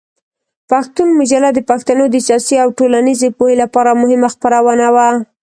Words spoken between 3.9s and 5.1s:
مهمه خپرونه وه.